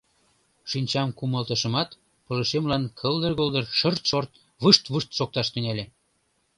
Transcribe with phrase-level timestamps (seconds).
[0.71, 1.89] Шинчам кумалтышымат,
[2.25, 4.31] пылышемлан кылдыр-голдыр, шырт-шорт,
[4.63, 5.85] вышт-вушт шокташ тӱҥале.